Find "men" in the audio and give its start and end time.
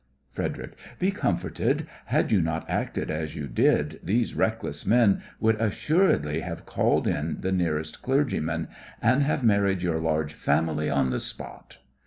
4.83-5.21